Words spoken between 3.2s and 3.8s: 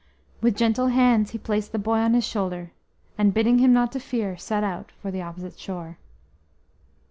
bidding him